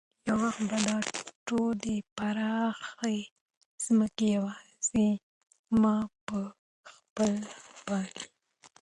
[0.27, 0.97] یو وخت به دا
[1.47, 3.17] ټولې پراخې
[3.85, 5.09] ځمکې یوازې
[5.81, 5.95] ما
[6.27, 6.37] په
[6.89, 7.49] خپله
[7.85, 8.25] پاللې.